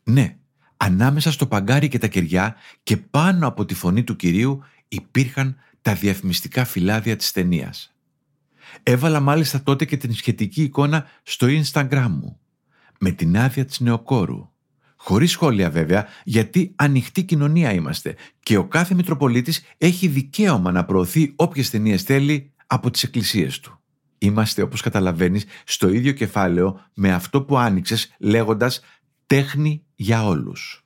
Ναι, 0.04 0.38
ανάμεσα 0.78 1.32
στο 1.32 1.48
παγκάρι 1.48 1.88
και 1.88 1.98
τα 1.98 2.08
κεριά 2.08 2.56
και 2.84 2.98
πάνω 2.98 3.48
από 3.48 3.66
τη 3.66 3.74
φωνή 3.74 4.04
του 4.04 4.16
Κυρίου 4.16 4.62
υπήρχαν 4.88 5.56
τα 5.82 5.94
διαφημιστικά 5.94 6.66
φυλάδια 6.66 7.16
της 7.16 7.32
ταινίας. 7.32 7.96
Έβαλα 8.84 9.20
μάλιστα 9.20 9.64
τότε 9.64 9.86
και 9.86 9.98
την 9.98 10.14
σχετική 10.14 10.64
εικόνα 10.64 11.06
στο 11.24 11.48
Instagram 11.50 12.08
μου, 12.10 12.40
με 13.00 13.12
την 13.12 13.38
άδεια 13.38 13.66
της 13.66 13.80
νεοκόρου. 13.80 14.50
Χωρίς 15.02 15.32
σχόλια 15.32 15.70
βέβαια, 15.70 16.08
γιατί 16.24 16.74
ανοιχτή 16.76 17.24
κοινωνία 17.24 17.74
είμαστε 17.74 18.16
και 18.40 18.58
ο 18.58 18.68
κάθε 18.68 18.94
Μητροπολίτης 18.94 19.64
έχει 19.78 20.08
δικαίωμα 20.08 20.72
να 20.72 20.86
προωθεί 20.86 21.34
όποιες 21.36 21.70
ταινίες 21.70 22.04
θέλει 22.04 22.52
από 22.68 22.92
τις 22.92 23.04
εκκλησίες 23.04 23.60
του. 23.60 23.80
Είμαστε, 24.18 24.62
όπως 24.62 24.82
καταλαβαίνεις, 24.82 25.46
στο 25.64 25.90
ίδιο 25.90 26.12
κεφάλαιο 26.12 26.80
με 26.94 27.14
αυτό 27.14 27.42
που 27.42 27.58
άνοιξες 27.58 28.16
λέγοντας 28.20 28.82
«τέχνη 29.26 29.84
για 29.96 30.26
όλους». 30.26 30.86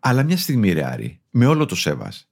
Αλλά 0.00 0.22
μια 0.22 0.36
στιγμή 0.36 0.72
ρε 0.72 0.84
Άρη, 0.86 1.20
με 1.30 1.46
όλο 1.46 1.66
το 1.66 1.74
σέβας, 1.74 2.30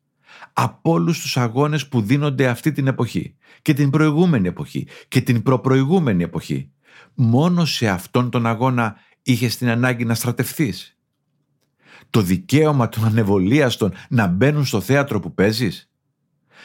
από 0.52 0.90
όλους 0.90 1.20
τους 1.20 1.36
αγώνες 1.36 1.88
που 1.88 2.00
δίνονται 2.00 2.48
αυτή 2.48 2.72
την 2.72 2.86
εποχή 2.86 3.36
και 3.62 3.74
την 3.74 3.90
προηγούμενη 3.90 4.48
εποχή 4.48 4.86
και 5.08 5.20
την 5.20 5.42
προπροηγούμενη 5.42 6.22
εποχή, 6.22 6.70
μόνο 7.14 7.64
σε 7.64 7.88
αυτόν 7.88 8.30
τον 8.30 8.46
αγώνα 8.46 8.96
είχες 9.22 9.56
την 9.56 9.68
ανάγκη 9.68 10.04
να 10.04 10.14
στρατευθείς. 10.14 10.96
Το 12.10 12.22
δικαίωμα 12.22 12.88
των 12.88 13.04
ανεβολίαστων 13.04 13.92
να 14.08 14.26
μπαίνουν 14.26 14.64
στο 14.64 14.80
θέατρο 14.80 15.20
που 15.20 15.34
παίζεις, 15.34 15.90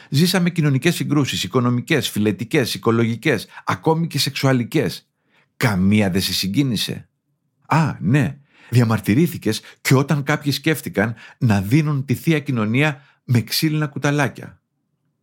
Ζήσαμε 0.08 0.50
κοινωνικές 0.50 0.94
συγκρούσεις, 0.94 1.42
οικονομικές, 1.42 2.08
φιλετικές, 2.08 2.74
οικολογικές, 2.74 3.46
ακόμη 3.64 4.06
και 4.06 4.18
σεξουαλικές. 4.18 5.08
Καμία 5.56 6.10
δεν 6.10 6.20
σε 6.20 6.32
συγκίνησε. 6.32 7.08
Α, 7.66 7.96
ναι, 8.00 8.38
διαμαρτυρήθηκες 8.70 9.60
και 9.80 9.94
όταν 9.94 10.22
κάποιοι 10.22 10.52
σκέφτηκαν 10.52 11.14
να 11.38 11.60
δίνουν 11.60 12.04
τη 12.04 12.14
Θεία 12.14 12.38
Κοινωνία 12.38 13.02
με 13.24 13.40
ξύλινα 13.40 13.86
κουταλάκια. 13.86 14.60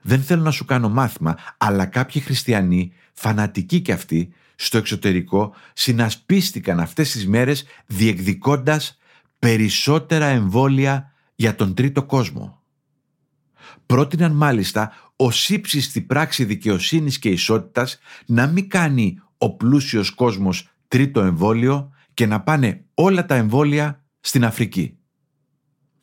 Δεν 0.01 0.21
θέλω 0.21 0.41
να 0.41 0.51
σου 0.51 0.65
κάνω 0.65 0.89
μάθημα, 0.89 1.37
αλλά 1.57 1.85
κάποιοι 1.85 2.21
χριστιανοί, 2.21 2.93
φανατικοί 3.13 3.79
κι 3.79 3.91
αυτοί, 3.91 4.33
στο 4.55 4.77
εξωτερικό 4.77 5.55
συνασπίστηκαν 5.73 6.79
αυτές 6.79 7.11
τις 7.11 7.27
μέρες 7.27 7.65
διεκδικώντας 7.85 8.97
περισσότερα 9.39 10.25
εμβόλια 10.25 11.13
για 11.35 11.55
τον 11.55 11.73
τρίτο 11.73 12.03
κόσμο. 12.03 12.61
Πρότειναν 13.85 14.31
μάλιστα 14.31 14.91
ω 15.15 15.27
ύψιστη 15.47 16.01
πράξη 16.01 16.45
δικαιοσύνης 16.45 17.19
και 17.19 17.29
ισότητας 17.29 17.99
να 18.25 18.47
μην 18.47 18.69
κάνει 18.69 19.21
ο 19.37 19.55
πλούσιος 19.55 20.09
κόσμος 20.09 20.69
τρίτο 20.87 21.21
εμβόλιο 21.21 21.91
και 22.13 22.25
να 22.25 22.41
πάνε 22.41 22.85
όλα 22.93 23.25
τα 23.25 23.35
εμβόλια 23.35 24.03
στην 24.19 24.45
Αφρική. 24.45 24.97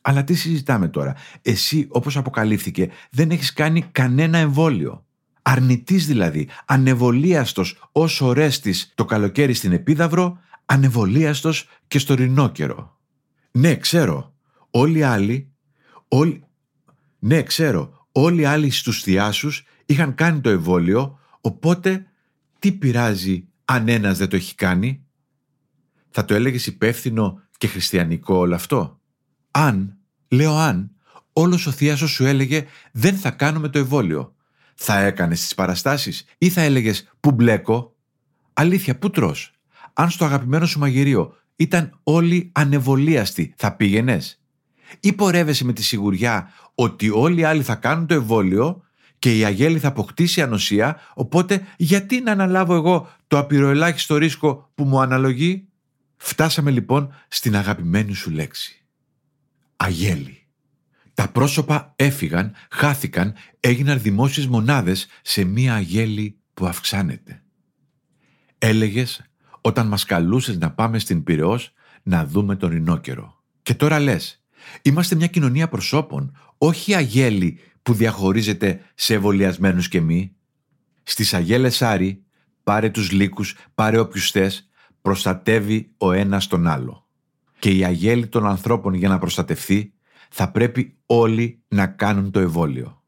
Αλλά 0.01 0.23
τι 0.23 0.33
συζητάμε 0.33 0.87
τώρα; 0.87 1.15
Εσύ 1.41 1.87
όπως 1.89 2.17
αποκαλύφθηκε 2.17 2.89
δεν 3.11 3.31
έχεις 3.31 3.53
κάνει 3.53 3.81
κανένα 3.81 4.37
εμβόλιο. 4.37 5.05
Αρνητής 5.41 6.05
δηλαδή, 6.05 6.47
ανεβολίαστος 6.65 7.89
ως 7.91 8.21
ορέστης 8.21 8.91
το 8.95 9.05
καλοκαίρι 9.05 9.53
στην 9.53 9.71
Επίδαυρο, 9.71 10.39
ανεβολίαστος 10.65 11.67
και 11.87 11.99
στο 11.99 12.13
ρινόκερο. 12.13 12.99
Ναι, 13.51 13.75
ξέρω. 13.75 14.33
Όλοι 14.71 14.97
οι 14.97 15.03
άλλοι, 15.03 15.51
όλοι, 16.07 16.43
ναι, 17.19 17.43
ξέρω, 17.43 18.07
όλοι 18.11 18.41
οι 18.41 18.45
άλλοι 18.45 18.69
στους 18.69 19.01
θειάσους 19.01 19.63
είχαν 19.85 20.15
κάνει 20.15 20.41
το 20.41 20.49
εμβόλιο, 20.49 21.19
οπότε 21.41 22.05
τι 22.59 22.71
πειράζει 22.71 23.47
αν 23.65 23.87
ένας 23.87 24.17
δεν 24.17 24.29
το 24.29 24.35
έχει 24.35 24.55
κάνει; 24.55 25.05
Θα 26.09 26.25
το 26.25 26.33
έλεγες 26.33 26.65
υπεύθυνο 26.65 27.41
και 27.57 27.67
χριστιανικό 27.67 28.35
όλο 28.35 28.55
αυτό; 28.55 28.99
Αν, 29.51 29.97
λέω 30.27 30.55
αν, 30.55 30.91
όλος 31.33 31.67
ο 31.67 31.71
θειάσος 31.71 32.11
σου 32.11 32.25
έλεγε 32.25 32.65
δεν 32.91 33.15
θα 33.17 33.31
κάνουμε 33.31 33.69
το 33.69 33.79
εμβόλιο. 33.79 34.35
Θα 34.83 34.99
έκανες 34.99 35.41
τις 35.41 35.55
παραστάσεις 35.55 36.25
ή 36.37 36.49
θα 36.49 36.61
έλεγες 36.61 37.11
που 37.19 37.31
μπλέκω. 37.31 37.95
Αλήθεια, 38.53 38.97
πού 38.97 39.09
τρως; 39.09 39.53
Αν 39.93 40.09
στο 40.09 40.25
αγαπημένο 40.25 40.65
σου 40.65 40.79
μαγειρίο 40.79 41.35
ήταν 41.55 41.99
όλοι 42.03 42.49
ανεβολίαστοι, 42.53 43.53
θα 43.57 43.75
πήγαινες; 43.75 44.41
Ή 44.99 45.13
πορεύεσαι 45.13 45.65
με 45.65 45.73
τη 45.73 45.83
σιγουριά 45.83 46.51
ότι 46.75 47.09
όλοι 47.09 47.39
οι 47.39 47.43
άλλοι 47.43 47.63
θα 47.63 47.75
κάνουν 47.75 48.07
το 48.07 48.13
εμβόλιο 48.13 48.83
και 49.19 49.37
η 49.37 49.43
αγέλη 49.43 49.79
θα 49.79 49.87
αποκτήσει 49.87 50.41
ανοσία, 50.41 50.99
οπότε 51.13 51.67
γιατί 51.77 52.21
να 52.21 52.31
αναλάβω 52.31 52.75
εγώ 52.75 53.09
το 53.27 53.37
απειροελάχιστο 53.37 54.17
ρίσκο 54.17 54.71
που 54.75 54.83
μου 54.83 55.01
αναλογεί; 55.01 55.67
Φτάσαμε 56.17 56.71
λοιπόν 56.71 57.13
στην 57.27 57.55
αγαπημένη 57.55 58.13
σου 58.13 58.31
λέξη. 58.31 58.85
Αγέλη. 59.75 60.40
Τα 61.13 61.27
πρόσωπα 61.29 61.93
έφυγαν, 61.95 62.53
χάθηκαν, 62.71 63.33
έγιναν 63.59 64.01
δημόσιες 64.01 64.47
μονάδες 64.47 65.07
σε 65.21 65.43
μία 65.43 65.73
αγέλη 65.73 66.39
που 66.53 66.65
αυξάνεται. 66.65 67.43
Έλεγες 68.57 69.21
όταν 69.61 69.87
μας 69.87 70.05
καλούσες 70.05 70.57
να 70.57 70.71
πάμε 70.71 70.99
στην 70.99 71.23
Πυραιός 71.23 71.73
να 72.03 72.25
δούμε 72.25 72.55
τον 72.55 72.69
Ρινόκερο. 72.69 73.43
Και 73.61 73.73
τώρα 73.73 73.99
λες, 73.99 74.41
Είμαστε 74.81 75.15
μια 75.15 75.27
κοινωνία 75.27 75.67
προσώπων, 75.67 76.37
όχι 76.57 76.95
αγέλη 76.95 77.59
που 77.83 77.93
διαχωρίζεται 77.93 78.81
σε 78.95 79.13
εμβολιασμένους 79.13 79.87
και 79.87 80.01
μη. 80.01 80.35
Στις 81.03 81.33
αγέλες 81.33 81.81
Άρη, 81.81 82.23
πάρε 82.63 82.89
τους 82.89 83.11
λύκους, 83.11 83.55
πάρε 83.75 83.99
όποιους 83.99 84.31
θες, 84.31 84.69
προστατεύει 85.01 85.93
ο 85.97 86.11
ένας 86.11 86.47
τον 86.47 86.67
άλλο. 86.67 87.07
Και 87.59 87.69
η 87.69 87.85
αγέλη 87.85 88.27
των 88.27 88.47
ανθρώπων 88.47 88.93
για 88.93 89.09
να 89.09 89.19
προστατευθεί 89.19 89.93
θα 90.33 90.51
πρέπει 90.51 90.97
όλοι 91.05 91.63
να 91.67 91.87
κάνουν 91.87 92.31
το 92.31 92.39
εμβόλιο. 92.39 93.01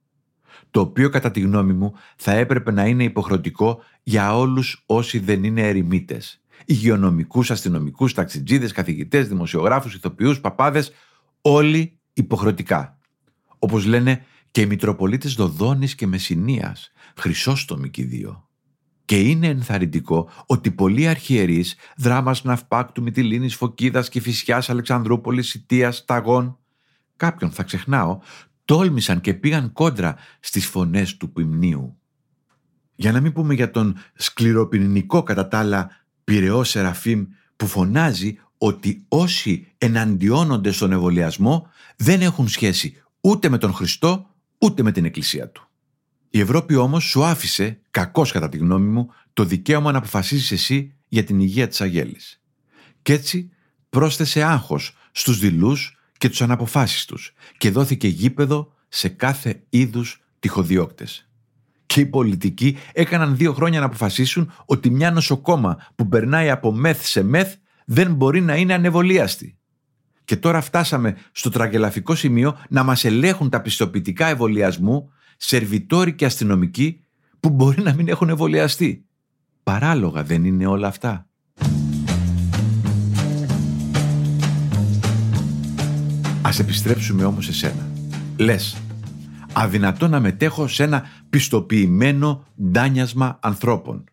Το 0.72 0.80
οποίο 0.80 1.10
κατά 1.10 1.32
τη 1.32 1.40
γνώμη 1.40 1.74
μου 1.74 1.94
θα 2.16 2.32
έπρεπε 2.32 2.72
να 2.72 2.86
είναι 2.86 3.04
υποχρεωτικό 3.04 3.84
για 4.04 4.38
όλους 4.38 4.84
όσοι 4.86 5.20
δεν 5.20 5.44
είναι 5.44 5.68
ερημίτες. 5.68 6.42
Υγειονομικούς, 6.66 7.52
αστυνομικούς, 7.52 8.14
ταξιτζίδες, 8.14 8.72
καθηγητές, 8.72 9.28
δημοσιογράφους, 9.28 9.96
ηθοποιούς, 9.96 10.40
παπάδες, 10.42 10.92
όλοι 11.42 12.00
υποχρεωτικά. 12.14 12.98
Όπως 13.60 13.86
λένε 13.86 14.26
και 14.52 14.62
οι 14.62 14.66
Μητροπολίτες 14.66 15.34
Δοδόνης 15.34 15.96
και 15.96 16.08
Μεσσηνίας, 16.08 16.92
Χρυσόστομοι 17.18 17.90
και 17.90 18.04
δύο. 18.04 18.48
Και 19.06 19.20
είναι 19.20 19.48
ενθαρρυντικό 19.48 20.30
ότι 20.46 20.72
πολλοί 20.72 21.08
αρχιερείς, 21.08 21.76
δράμας 21.98 22.44
Ναυπάκτου, 22.44 23.02
Μητυλίνης, 23.02 23.56
Φωκίδας 23.56 24.10
και 24.10 24.22
Φυσιάς, 24.22 24.70
Αλεξανδρούπολης, 24.70 25.54
Ιτίας, 25.54 26.06
Ταγών, 26.06 26.58
κάποιον 27.18 27.52
θα 27.52 27.64
ξεχνάω, 27.64 28.20
τόλμησαν 28.66 29.22
και 29.22 29.34
πήγαν 29.34 29.74
κόντρα 29.74 30.16
στις 30.40 30.66
φωνές 30.66 31.18
του 31.18 31.32
ποιμνίου. 31.32 31.98
Για 32.96 33.12
να 33.12 33.22
μην 33.22 33.34
πούμε 33.34 33.54
για 33.54 33.72
τον 33.72 33.98
σκληροπυρηνικό 34.14 35.24
κατά 35.24 35.48
τα 35.48 35.60
άλλα 35.60 35.90
πυρεό 36.24 36.64
Σεραφείμ 36.64 37.26
που 37.56 37.68
φωνάζει 37.68 38.38
ότι 38.58 39.06
όσοι 39.08 39.68
εναντιώνονται 39.78 40.72
στον 40.72 40.92
εμβολιασμό 40.92 41.68
δεν 41.96 42.22
έχουν 42.22 42.48
σχέση 42.48 43.04
ούτε 43.22 43.50
με 43.50 43.58
τον 43.58 43.74
Χριστό 43.74 44.30
ούτε 44.58 44.84
με 44.84 44.92
την 44.92 45.06
Εκκλησία 45.06 45.50
του. 45.50 45.68
Η 46.30 46.40
Ευρώπη 46.40 46.76
όμως 46.76 47.04
σου 47.04 47.24
άφησε, 47.24 47.80
κακώς 47.92 48.32
κατά 48.32 48.50
τη 48.50 48.58
γνώμη 48.58 48.88
μου, 48.88 49.10
το 49.34 49.44
δικαίωμα 49.44 49.92
να 49.92 49.98
αποφασίσεις 49.98 50.52
εσύ 50.52 50.96
για 51.08 51.24
την 51.24 51.40
υγεία 51.40 51.68
της 51.68 51.82
Αγέλης. 51.82 52.42
Κι 53.02 53.12
έτσι 53.12 53.52
πρόσθεσε 53.90 54.44
άγχος 54.44 54.98
στους 55.12 55.40
δειλούς 55.40 55.98
και 56.24 56.30
τους 56.30 56.42
αναποφάσεις 56.42 57.06
τους 57.06 57.34
και 57.58 57.72
δόθηκε 57.72 58.08
γήπεδο 58.08 58.74
σε 58.88 59.08
κάθε 59.10 59.64
είδους 59.70 60.22
τυχοδιώκτες. 60.40 61.30
Και 61.86 62.00
οι 62.00 62.06
πολιτικοί 62.06 62.78
έκαναν 62.94 63.38
δύο 63.38 63.54
χρόνια 63.54 63.80
να 63.80 63.86
αποφασίσουν 63.86 64.52
ότι 64.66 64.90
μια 64.90 65.12
νοσοκόμα 65.12 65.88
που 65.96 66.08
περνάει 66.08 66.50
από 66.50 66.72
μεθ 66.72 67.06
σε 67.06 67.24
μεθ 67.24 67.56
δεν 67.86 68.14
μπορεί 68.14 68.42
να 68.42 68.56
είναι 68.56 68.74
ανεβολίαστη. 68.74 69.58
Και 70.26 70.38
τώρα 70.38 70.62
φτάσαμε 70.62 71.18
στο 71.32 71.50
τραγελαφικό 71.50 72.16
σημείο 72.16 72.58
να 72.70 72.84
μας 72.84 73.06
ελέγχουν 73.06 73.50
τα 73.50 73.62
πιστοποιητικά 73.62 74.28
εμβολιασμού 74.28 75.12
σερβιτόροι 75.38 76.14
και 76.14 76.26
αστυνομικοί 76.26 77.00
που 77.40 77.50
μπορεί 77.50 77.82
να 77.82 77.94
μην 77.94 78.08
έχουν 78.08 78.30
εμβολιαστεί. 78.30 79.06
Παράλογα 79.64 80.24
δεν 80.24 80.46
είναι 80.46 80.66
όλα 80.66 80.88
αυτά. 80.88 81.28
Ας 86.54 86.60
επιστρέψουμε 86.60 87.24
όμως 87.24 87.46
σε 87.46 87.54
σένα. 87.54 87.92
Λες, 88.38 88.78
αδυνατό 89.54 90.08
να 90.08 90.20
μετέχω 90.20 90.68
σε 90.68 90.84
ένα 90.84 91.06
πιστοποιημένο 91.30 92.46
ντάνιασμα 92.72 93.40
ανθρώπων. 93.42 94.04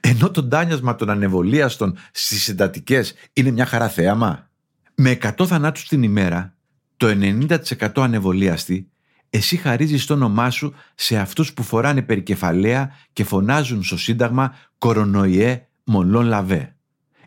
Ενώ 0.00 0.30
το 0.30 0.42
ντάνιασμα 0.42 0.94
των 0.94 1.10
ανεβολίαστων 1.10 1.96
στις 2.12 2.48
εντατικέ 2.48 3.02
είναι 3.32 3.50
μια 3.50 3.66
χαρά 3.66 3.88
θέαμα. 3.88 4.50
Με 4.94 5.10
100 5.10 5.46
θανάτους 5.46 5.88
την 5.88 6.02
ημέρα, 6.02 6.54
το 6.96 7.06
90% 7.06 7.88
ανεβολίαστοι, 7.94 8.90
εσύ 9.30 9.56
χαρίζεις 9.56 10.06
το 10.06 10.14
όνομά 10.14 10.50
σου 10.50 10.74
σε 10.94 11.18
αυτούς 11.18 11.52
που 11.52 11.62
φοράνε 11.62 12.02
περικεφαλαία 12.02 12.90
και 13.12 13.24
φωνάζουν 13.24 13.82
στο 13.82 13.96
Σύνταγμα 13.96 14.54
«Κορονοϊέ 14.78 15.66
Μολόν 15.84 16.26
Λαβέ» 16.26 16.76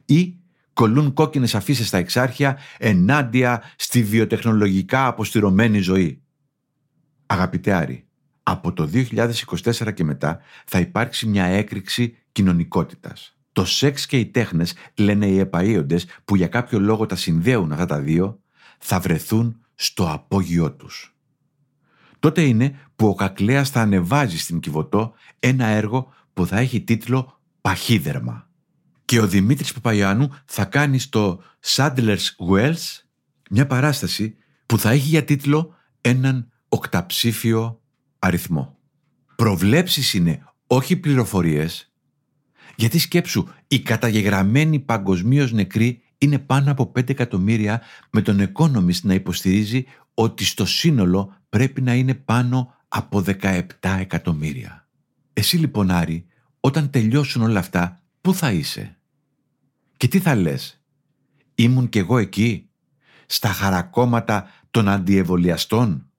ή 0.06 0.37
κολλούν 0.78 1.14
κόκκινες 1.14 1.56
αφήσει 1.56 1.86
στα 1.86 1.98
εξάρχεια 1.98 2.58
ενάντια 2.78 3.64
στη 3.76 4.04
βιοτεχνολογικά 4.04 5.08
αποστηρωμένη 5.08 5.80
ζωή. 5.80 6.22
Αγαπητέ 7.26 7.74
Άρη, 7.74 8.08
από 8.44 8.74
το 8.74 8.90
2024 8.94 9.94
και 9.94 10.04
μετά 10.04 10.40
θα 10.66 10.80
υπάρξει 10.80 11.28
μια 11.28 11.46
έκρηξη 11.46 12.18
κοινωνικότητας. 12.32 13.38
Το 13.52 13.66
σεξ 13.66 14.06
και 14.06 14.20
οι 14.20 14.26
τέχνες, 14.26 14.74
λένε 14.96 15.28
οι 15.28 15.50
επαΐοντες 15.52 16.04
που 16.26 16.36
για 16.36 16.48
κάποιο 16.48 16.80
λόγο 16.80 17.06
τα 17.06 17.16
συνδέουν 17.16 17.72
αυτά 17.72 17.86
τα 17.86 18.00
δύο, 18.00 18.40
θα 18.78 19.00
βρεθούν 19.00 19.62
στο 19.76 20.10
απόγειό 20.12 20.72
τους. 20.72 21.16
Τότε 22.20 22.42
είναι 22.42 22.80
που 22.96 23.08
ο 23.08 23.16
Κακλέας 23.16 23.70
θα 23.70 23.82
ανεβάζει 23.82 24.38
στην 24.38 24.60
Κιβωτό 24.60 25.14
ένα 25.40 25.66
έργο 25.66 26.14
που 26.34 26.46
θα 26.46 26.58
έχει 26.58 26.82
τίτλο 26.82 27.40
«Παχύδερμα». 27.62 28.47
Και 29.08 29.20
ο 29.20 29.28
Δημήτρης 29.28 29.74
Παπαϊάνου 29.74 30.36
θα 30.46 30.66
κάνει 30.66 31.00
στο 31.00 31.42
Sadler's 31.66 32.26
Wells 32.50 33.02
μια 33.50 33.68
παράσταση 33.68 34.36
που 34.66 34.80
θα 34.80 34.90
έχει 34.90 35.08
για 35.08 35.24
τίτλο 35.24 35.76
έναν 36.02 36.52
οκταψήφιο 36.70 37.82
αριθμό. 38.20 38.78
Προβλέψεις 39.36 40.14
είναι 40.14 40.44
όχι 40.68 40.96
πληροφορίες, 40.96 41.92
γιατί 42.76 43.00
σκέψου, 43.00 43.48
οι 43.68 43.80
καταγεγραμμένοι 43.80 44.80
παγκοσμίως 44.80 45.52
νεκροί 45.52 46.02
είναι 46.18 46.40
πάνω 46.40 46.72
από 46.72 46.92
5 46.96 47.10
εκατομμύρια 47.10 47.82
με 48.10 48.22
τον 48.22 48.52
Economist 48.54 49.02
να 49.02 49.14
υποστηρίζει 49.14 49.86
ότι 50.14 50.46
στο 50.46 50.66
σύνολο 50.66 51.36
πρέπει 51.50 51.82
να 51.82 51.94
είναι 51.94 52.14
πάνω 52.14 52.76
από 52.88 53.24
17 53.42 53.62
εκατομμύρια. 53.82 54.88
Εσύ 55.34 55.58
λοιπόν 55.58 55.92
Άρη, 55.92 56.26
όταν 56.60 56.90
τελειώσουν 56.90 57.42
όλα 57.42 57.60
αυτά, 57.60 58.02
πού 58.22 58.34
θα 58.34 58.52
είσαι; 58.52 58.97
Και 59.98 60.08
τι 60.08 60.20
θα 60.20 60.36
λες; 60.36 60.82
Ήμουν 61.56 61.90
κι 61.90 61.98
εγώ 61.98 62.18
εκεί, 62.18 62.70
στα 63.26 63.50
χαρακόμματα 63.50 64.52
των 64.72 64.88
αντιεμβολιαστών. 64.88 66.12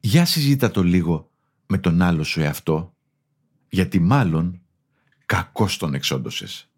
Για 0.00 0.24
συζήτα 0.24 0.70
το 0.70 0.82
λίγο 0.82 1.30
με 1.66 1.78
τον 1.78 2.02
άλλο 2.02 2.24
σου 2.24 2.40
εαυτό, 2.40 2.94
γιατί 3.68 4.00
μάλλον 4.00 4.60
κακώς 5.26 5.76
τον 5.76 5.94
εξόντωσες. 5.94 6.68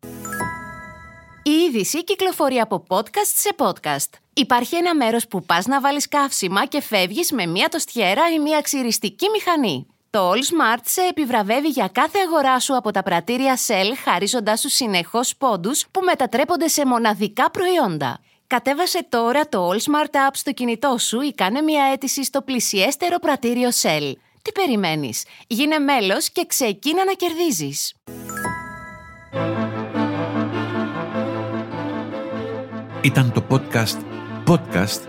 Η 1.42 1.50
είδηση 1.50 2.04
κυκλοφορεί 2.04 2.58
από 2.58 2.84
podcast 2.88 3.32
σε 3.34 3.50
podcast. 3.56 4.18
Υπάρχει 4.32 4.76
ένα 4.76 4.94
μέρος 4.94 5.28
που 5.28 5.44
πας 5.44 5.66
να 5.66 5.80
βάλεις 5.80 6.08
καύσιμα 6.08 6.66
και 6.66 6.80
φεύγεις 6.80 7.32
με 7.32 7.46
μία 7.46 7.68
τοστιέρα 7.68 8.32
ή 8.34 8.38
μία 8.38 8.60
ξυριστική 8.60 9.26
μηχανή. 9.32 9.86
Το 10.10 10.30
All 10.30 10.36
Smart 10.36 10.80
σε 10.84 11.00
επιβραβεύει 11.00 11.68
για 11.68 11.88
κάθε 11.92 12.18
αγορά 12.26 12.60
σου 12.60 12.76
από 12.76 12.90
τα 12.90 13.02
πρατήρια 13.02 13.58
Shell, 13.66 13.92
χαρίζοντάς 14.04 14.60
σου 14.60 14.68
συνεχώς 14.68 15.36
πόντους 15.36 15.84
που 15.90 16.00
μετατρέπονται 16.00 16.68
σε 16.68 16.86
μοναδικά 16.86 17.50
προϊόντα. 17.50 18.18
Κατέβασε 18.46 19.06
τώρα 19.08 19.48
το 19.48 19.70
All 19.70 19.76
Smart 19.76 20.14
App 20.14 20.30
στο 20.32 20.52
κινητό 20.52 20.98
σου 20.98 21.20
ή 21.20 21.32
κάνε 21.34 21.60
μια 21.60 21.84
αίτηση 21.92 22.24
στο 22.24 22.42
πλησιέστερο 22.42 23.18
πρατήριο 23.18 23.68
Shell. 23.82 24.12
Τι 24.42 24.52
περιμένεις; 24.52 25.24
Γίνε 25.46 25.78
μέλος 25.78 26.30
και 26.30 26.44
ξεκίνα 26.46 27.04
να 27.04 27.12
κερδίζεις. 27.12 27.94
Ήταν 33.02 33.32
το 33.32 33.44
podcast 33.50 33.98
podcast 34.46 35.00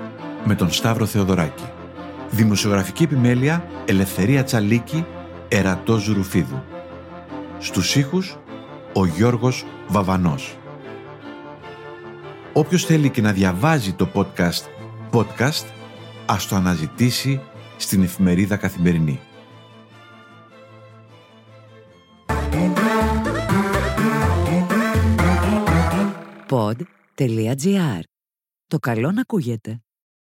με 0.44 0.56
τον 0.56 0.72
Σταύρο 0.72 1.06
Θεοδωράκη. 1.06 1.79
Δημοσιογραφική 2.32 3.04
επιμέλεια 3.04 3.66
Ελευθερία 3.86 4.44
Τσαλίκη, 4.44 5.06
Ερατός 5.48 6.08
Ρουφίδου. 6.08 6.64
Στους 7.60 7.96
ήχους 7.96 8.38
ο 8.94 9.06
Γιώργος 9.06 9.66
Βαβανός. 9.88 10.58
Όποιος 12.54 12.86
θέλει 12.86 13.10
και 13.10 13.22
να 13.22 13.32
διαβάζει 13.32 13.94
το 13.94 14.10
podcast 14.14 14.64
podcast, 15.12 15.66
ας 16.26 16.48
το 16.48 16.56
αναζητήσει 16.56 17.42
στην 17.78 18.04
εφημερίδα 18.04 18.58
Καθημερινή. 18.58 19.20
Pod.gr. 26.50 28.00
Το 28.68 28.78
καλό 28.80 29.12
να 29.12 29.22
ακούγεται. 29.22 29.82